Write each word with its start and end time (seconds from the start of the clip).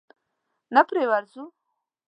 نه 0.73 0.81
پرې 0.87 1.03
ورځو؟ 1.11 1.43